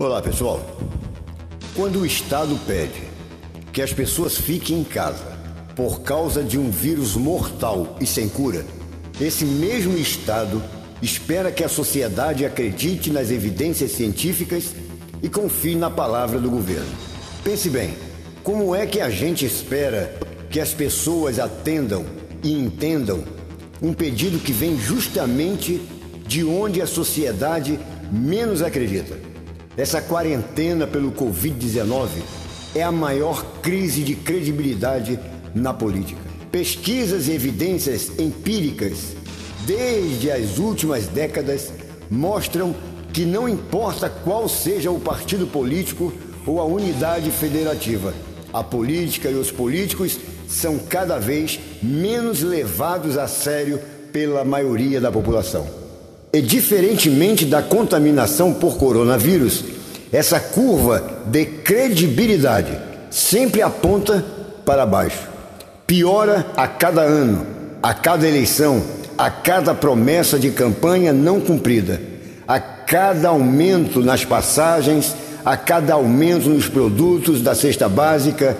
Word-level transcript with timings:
Olá, 0.00 0.22
pessoal. 0.22 0.64
Quando 1.74 1.98
o 1.98 2.06
Estado 2.06 2.56
pede 2.68 3.02
que 3.72 3.82
as 3.82 3.92
pessoas 3.92 4.38
fiquem 4.38 4.78
em 4.78 4.84
casa 4.84 5.36
por 5.74 6.02
causa 6.02 6.40
de 6.40 6.56
um 6.56 6.70
vírus 6.70 7.16
mortal 7.16 7.96
e 8.00 8.06
sem 8.06 8.28
cura, 8.28 8.64
esse 9.20 9.44
mesmo 9.44 9.98
Estado 9.98 10.62
espera 11.02 11.50
que 11.50 11.64
a 11.64 11.68
sociedade 11.68 12.46
acredite 12.46 13.10
nas 13.10 13.32
evidências 13.32 13.90
científicas 13.90 14.72
e 15.20 15.28
confie 15.28 15.74
na 15.74 15.90
palavra 15.90 16.38
do 16.38 16.48
governo. 16.48 16.94
Pense 17.42 17.68
bem, 17.68 17.92
como 18.44 18.76
é 18.76 18.86
que 18.86 19.00
a 19.00 19.10
gente 19.10 19.44
espera 19.44 20.16
que 20.48 20.60
as 20.60 20.72
pessoas 20.72 21.40
atendam 21.40 22.06
e 22.44 22.52
entendam 22.52 23.24
um 23.82 23.92
pedido 23.92 24.38
que 24.38 24.52
vem 24.52 24.78
justamente 24.78 25.82
de 26.24 26.44
onde 26.44 26.80
a 26.80 26.86
sociedade 26.86 27.80
menos 28.12 28.62
acredita? 28.62 29.26
Essa 29.78 30.02
quarentena 30.02 30.88
pelo 30.88 31.12
Covid-19 31.12 32.08
é 32.74 32.82
a 32.82 32.90
maior 32.90 33.44
crise 33.62 34.02
de 34.02 34.16
credibilidade 34.16 35.20
na 35.54 35.72
política. 35.72 36.20
Pesquisas 36.50 37.28
e 37.28 37.30
evidências 37.30 38.10
empíricas 38.18 39.14
desde 39.64 40.32
as 40.32 40.58
últimas 40.58 41.06
décadas 41.06 41.72
mostram 42.10 42.74
que 43.12 43.24
não 43.24 43.48
importa 43.48 44.10
qual 44.10 44.48
seja 44.48 44.90
o 44.90 44.98
partido 44.98 45.46
político 45.46 46.12
ou 46.44 46.60
a 46.60 46.64
unidade 46.64 47.30
federativa, 47.30 48.12
a 48.52 48.64
política 48.64 49.30
e 49.30 49.34
os 49.34 49.52
políticos 49.52 50.18
são 50.48 50.76
cada 50.76 51.20
vez 51.20 51.60
menos 51.80 52.42
levados 52.42 53.16
a 53.16 53.28
sério 53.28 53.78
pela 54.12 54.44
maioria 54.44 55.00
da 55.00 55.12
população. 55.12 55.87
E 56.32 56.42
diferentemente 56.42 57.46
da 57.46 57.62
contaminação 57.62 58.52
por 58.52 58.76
coronavírus, 58.76 59.64
essa 60.12 60.38
curva 60.38 61.02
de 61.26 61.44
credibilidade 61.44 62.78
sempre 63.10 63.62
aponta 63.62 64.24
para 64.64 64.84
baixo. 64.84 65.26
Piora 65.86 66.46
a 66.54 66.68
cada 66.68 67.00
ano, 67.00 67.46
a 67.82 67.94
cada 67.94 68.28
eleição, 68.28 68.82
a 69.16 69.30
cada 69.30 69.74
promessa 69.74 70.38
de 70.38 70.50
campanha 70.50 71.12
não 71.14 71.40
cumprida, 71.40 72.00
a 72.46 72.60
cada 72.60 73.28
aumento 73.28 74.00
nas 74.00 74.24
passagens, 74.24 75.16
a 75.42 75.56
cada 75.56 75.94
aumento 75.94 76.50
nos 76.50 76.68
produtos 76.68 77.40
da 77.40 77.54
cesta 77.54 77.88
básica, 77.88 78.54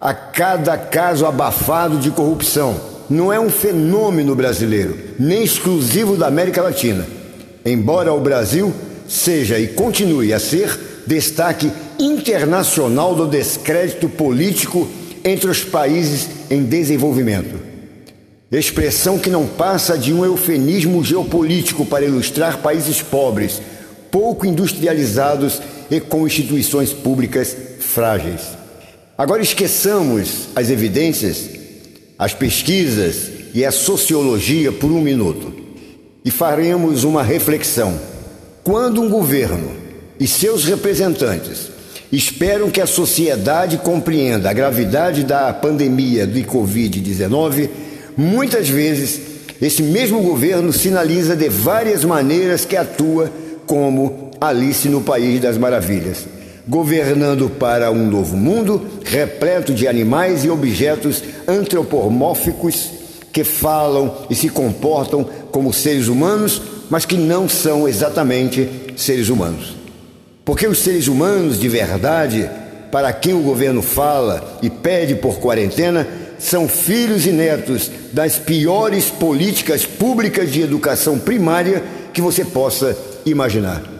a 0.00 0.12
cada 0.12 0.76
caso 0.76 1.26
abafado 1.26 1.98
de 1.98 2.10
corrupção 2.10 2.91
não 3.08 3.32
é 3.32 3.38
um 3.38 3.50
fenômeno 3.50 4.34
brasileiro, 4.34 4.96
nem 5.18 5.42
exclusivo 5.42 6.16
da 6.16 6.26
América 6.26 6.62
Latina. 6.62 7.06
Embora 7.64 8.12
o 8.12 8.20
Brasil 8.20 8.72
seja 9.08 9.58
e 9.58 9.68
continue 9.68 10.32
a 10.32 10.40
ser 10.40 10.78
destaque 11.06 11.70
internacional 11.98 13.14
do 13.14 13.26
descrédito 13.26 14.08
político 14.08 14.88
entre 15.24 15.50
os 15.50 15.62
países 15.62 16.28
em 16.50 16.64
desenvolvimento. 16.64 17.72
Expressão 18.50 19.18
que 19.18 19.30
não 19.30 19.46
passa 19.46 19.96
de 19.96 20.12
um 20.12 20.24
eufemismo 20.24 21.02
geopolítico 21.02 21.86
para 21.86 22.04
ilustrar 22.04 22.58
países 22.58 23.00
pobres, 23.00 23.62
pouco 24.10 24.44
industrializados 24.44 25.62
e 25.90 26.00
com 26.00 26.26
instituições 26.26 26.92
públicas 26.92 27.56
frágeis. 27.80 28.42
Agora 29.16 29.42
esqueçamos 29.42 30.48
as 30.54 30.68
evidências 30.68 31.61
as 32.22 32.32
pesquisas 32.32 33.32
e 33.52 33.64
a 33.64 33.72
sociologia 33.72 34.70
por 34.70 34.92
um 34.92 35.00
minuto 35.00 35.52
e 36.24 36.30
faremos 36.30 37.02
uma 37.02 37.20
reflexão. 37.20 37.98
Quando 38.62 39.02
um 39.02 39.08
governo 39.08 39.72
e 40.20 40.28
seus 40.28 40.64
representantes 40.64 41.68
esperam 42.12 42.70
que 42.70 42.80
a 42.80 42.86
sociedade 42.86 43.76
compreenda 43.78 44.48
a 44.48 44.52
gravidade 44.52 45.24
da 45.24 45.52
pandemia 45.52 46.24
do 46.24 46.38
Covid-19, 46.42 47.68
muitas 48.16 48.68
vezes 48.68 49.20
esse 49.60 49.82
mesmo 49.82 50.22
governo 50.22 50.72
sinaliza 50.72 51.34
de 51.34 51.48
várias 51.48 52.04
maneiras 52.04 52.64
que 52.64 52.76
atua 52.76 53.32
como 53.66 54.30
Alice 54.40 54.88
no 54.88 55.00
País 55.00 55.40
das 55.40 55.58
Maravilhas 55.58 56.24
governando 56.66 57.50
para 57.50 57.90
um 57.90 58.06
novo 58.06 58.36
mundo 58.36 58.86
repleto 59.04 59.74
de 59.74 59.88
animais 59.88 60.44
e 60.44 60.50
objetos 60.50 61.22
antropomórficos 61.46 62.90
que 63.32 63.42
falam 63.42 64.14
e 64.28 64.34
se 64.34 64.48
comportam 64.48 65.24
como 65.50 65.72
seres 65.72 66.08
humanos, 66.08 66.60
mas 66.90 67.04
que 67.04 67.16
não 67.16 67.48
são 67.48 67.88
exatamente 67.88 68.68
seres 68.96 69.28
humanos. 69.28 69.76
Porque 70.44 70.66
os 70.66 70.78
seres 70.78 71.08
humanos 71.08 71.58
de 71.58 71.68
verdade, 71.68 72.48
para 72.90 73.12
quem 73.12 73.32
o 73.32 73.42
governo 73.42 73.80
fala 73.80 74.58
e 74.62 74.68
pede 74.68 75.14
por 75.14 75.38
quarentena, 75.38 76.06
são 76.38 76.68
filhos 76.68 77.26
e 77.26 77.30
netos 77.30 77.90
das 78.12 78.36
piores 78.36 79.06
políticas 79.06 79.86
públicas 79.86 80.52
de 80.52 80.60
educação 80.60 81.18
primária 81.18 81.82
que 82.12 82.20
você 82.20 82.44
possa 82.44 82.96
imaginar. 83.24 83.91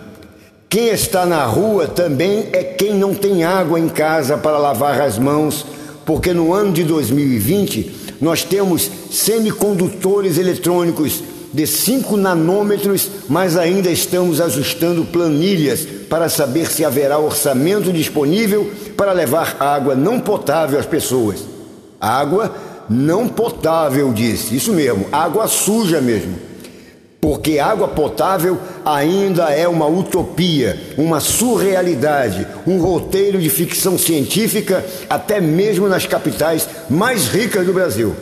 Quem 0.72 0.88
está 0.88 1.26
na 1.26 1.44
rua 1.44 1.86
também 1.86 2.48
é 2.50 2.64
quem 2.64 2.94
não 2.94 3.14
tem 3.14 3.44
água 3.44 3.78
em 3.78 3.90
casa 3.90 4.38
para 4.38 4.56
lavar 4.56 5.02
as 5.02 5.18
mãos, 5.18 5.66
porque 6.06 6.32
no 6.32 6.54
ano 6.54 6.72
de 6.72 6.82
2020 6.82 8.16
nós 8.18 8.42
temos 8.42 8.90
semicondutores 9.10 10.38
eletrônicos 10.38 11.22
de 11.52 11.66
5 11.66 12.16
nanômetros, 12.16 13.10
mas 13.28 13.58
ainda 13.58 13.90
estamos 13.90 14.40
ajustando 14.40 15.04
planilhas 15.04 15.86
para 16.08 16.30
saber 16.30 16.70
se 16.70 16.86
haverá 16.86 17.18
orçamento 17.18 17.92
disponível 17.92 18.72
para 18.96 19.12
levar 19.12 19.58
água 19.60 19.94
não 19.94 20.18
potável 20.18 20.80
às 20.80 20.86
pessoas. 20.86 21.40
Água 22.00 22.50
não 22.88 23.28
potável, 23.28 24.10
disse, 24.10 24.56
isso 24.56 24.72
mesmo, 24.72 25.04
água 25.12 25.46
suja 25.46 26.00
mesmo 26.00 26.50
porque 27.22 27.60
água 27.60 27.86
potável 27.86 28.58
ainda 28.84 29.44
é 29.50 29.68
uma 29.68 29.86
utopia, 29.86 30.76
uma 30.98 31.20
surrealidade, 31.20 32.44
um 32.66 32.78
roteiro 32.78 33.40
de 33.40 33.48
ficção 33.48 33.96
científica, 33.96 34.84
até 35.08 35.40
mesmo 35.40 35.88
nas 35.88 36.04
capitais 36.04 36.68
mais 36.90 37.28
ricas 37.28 37.64
do 37.64 37.72
Brasil. 37.72 38.12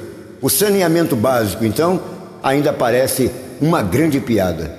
O 0.42 0.50
saneamento 0.50 1.16
básico, 1.16 1.64
então, 1.64 1.98
ainda 2.42 2.74
parece 2.74 3.30
uma 3.58 3.80
grande 3.80 4.20
piada. 4.20 4.70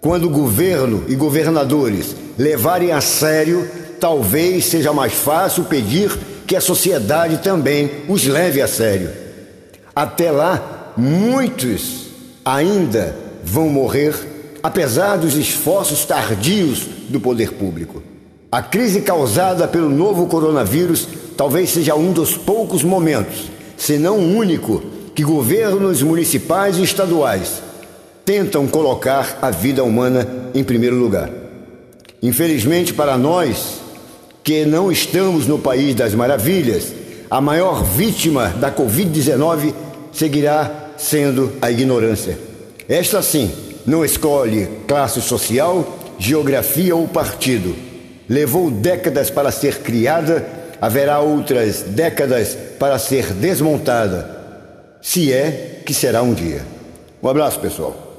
Quando 0.00 0.26
o 0.26 0.30
governo 0.30 1.04
e 1.08 1.16
governadores 1.16 2.14
levarem 2.38 2.92
a 2.92 3.00
sério, 3.00 3.68
talvez 3.98 4.66
seja 4.66 4.92
mais 4.92 5.12
fácil 5.12 5.64
pedir 5.64 6.16
que 6.46 6.54
a 6.54 6.60
sociedade 6.60 7.38
também 7.38 7.90
os 8.08 8.24
leve 8.28 8.62
a 8.62 8.68
sério. 8.68 9.10
Até 9.92 10.30
lá, 10.30 10.92
muitos 10.96 12.06
ainda 12.44 13.29
vão 13.44 13.68
morrer, 13.68 14.14
apesar 14.62 15.16
dos 15.16 15.36
esforços 15.36 16.04
tardios 16.04 16.86
do 17.08 17.20
poder 17.20 17.52
público. 17.52 18.02
A 18.52 18.62
crise 18.62 19.00
causada 19.02 19.68
pelo 19.68 19.88
novo 19.88 20.26
coronavírus 20.26 21.06
talvez 21.36 21.70
seja 21.70 21.94
um 21.94 22.12
dos 22.12 22.36
poucos 22.36 22.82
momentos, 22.82 23.50
se 23.76 23.96
não 23.96 24.18
o 24.18 24.36
único, 24.36 24.82
que 25.14 25.22
governos 25.22 26.02
municipais 26.02 26.78
e 26.78 26.82
estaduais 26.82 27.62
tentam 28.24 28.66
colocar 28.66 29.38
a 29.40 29.50
vida 29.50 29.82
humana 29.82 30.26
em 30.54 30.62
primeiro 30.62 30.96
lugar. 30.96 31.30
Infelizmente 32.22 32.92
para 32.92 33.16
nós, 33.16 33.80
que 34.44 34.64
não 34.64 34.90
estamos 34.90 35.46
no 35.46 35.58
país 35.58 35.94
das 35.94 36.14
maravilhas, 36.14 36.92
a 37.30 37.40
maior 37.40 37.84
vítima 37.84 38.48
da 38.48 38.72
Covid-19 38.72 39.72
seguirá 40.12 40.90
sendo 40.96 41.52
a 41.62 41.70
ignorância. 41.70 42.49
Esta 42.90 43.22
sim 43.22 43.48
não 43.86 44.04
escolhe 44.04 44.66
classe 44.88 45.20
social, 45.22 45.96
geografia 46.18 46.96
ou 46.96 47.06
partido. 47.06 47.76
Levou 48.28 48.68
décadas 48.68 49.30
para 49.30 49.52
ser 49.52 49.78
criada, 49.78 50.44
haverá 50.80 51.20
outras 51.20 51.82
décadas 51.82 52.56
para 52.80 52.98
ser 52.98 53.32
desmontada, 53.32 54.28
se 55.00 55.32
é 55.32 55.82
que 55.86 55.94
será 55.94 56.20
um 56.20 56.34
dia. 56.34 56.66
Um 57.22 57.28
abraço, 57.28 57.60
pessoal. 57.60 58.09